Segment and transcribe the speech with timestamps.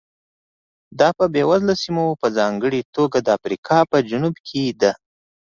[0.99, 4.91] دا په بېوزله سیمو په ځانګړې توګه د افریقا په جنوب کې ده.